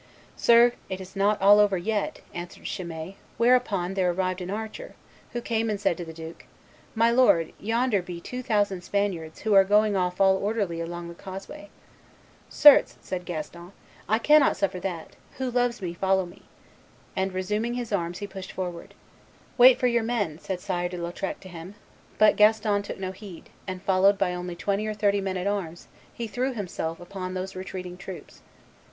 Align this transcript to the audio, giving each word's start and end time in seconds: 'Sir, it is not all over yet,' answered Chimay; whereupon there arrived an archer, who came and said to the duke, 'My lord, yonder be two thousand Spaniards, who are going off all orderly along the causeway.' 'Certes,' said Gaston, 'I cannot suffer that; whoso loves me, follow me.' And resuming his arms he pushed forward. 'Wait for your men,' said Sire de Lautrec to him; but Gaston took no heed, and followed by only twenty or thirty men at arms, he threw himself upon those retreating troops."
'Sir, 0.35 0.73
it 0.89 0.99
is 0.99 1.15
not 1.15 1.39
all 1.39 1.59
over 1.59 1.77
yet,' 1.77 2.21
answered 2.33 2.63
Chimay; 2.65 3.17
whereupon 3.37 3.93
there 3.93 4.09
arrived 4.09 4.41
an 4.41 4.49
archer, 4.49 4.95
who 5.33 5.41
came 5.41 5.69
and 5.69 5.79
said 5.79 5.95
to 5.95 6.03
the 6.03 6.11
duke, 6.11 6.45
'My 6.95 7.11
lord, 7.11 7.53
yonder 7.59 8.01
be 8.01 8.19
two 8.19 8.41
thousand 8.41 8.81
Spaniards, 8.83 9.41
who 9.41 9.53
are 9.53 9.63
going 9.63 9.95
off 9.95 10.19
all 10.19 10.35
orderly 10.37 10.81
along 10.81 11.07
the 11.07 11.13
causeway.' 11.13 11.69
'Certes,' 12.49 12.97
said 12.99 13.25
Gaston, 13.25 13.73
'I 14.09 14.17
cannot 14.17 14.57
suffer 14.57 14.79
that; 14.79 15.15
whoso 15.37 15.53
loves 15.55 15.83
me, 15.83 15.93
follow 15.93 16.25
me.' 16.25 16.47
And 17.15 17.31
resuming 17.31 17.75
his 17.75 17.91
arms 17.91 18.17
he 18.17 18.25
pushed 18.25 18.53
forward. 18.53 18.95
'Wait 19.55 19.77
for 19.77 19.85
your 19.85 20.01
men,' 20.01 20.39
said 20.39 20.59
Sire 20.61 20.89
de 20.89 20.97
Lautrec 20.97 21.39
to 21.41 21.47
him; 21.47 21.75
but 22.17 22.37
Gaston 22.37 22.81
took 22.81 22.97
no 22.97 23.11
heed, 23.11 23.51
and 23.67 23.83
followed 23.83 24.17
by 24.17 24.33
only 24.33 24.55
twenty 24.55 24.87
or 24.87 24.95
thirty 24.95 25.21
men 25.21 25.37
at 25.37 25.45
arms, 25.45 25.87
he 26.11 26.25
threw 26.25 26.53
himself 26.55 26.99
upon 26.99 27.35
those 27.35 27.55
retreating 27.55 27.97
troops." 27.97 28.41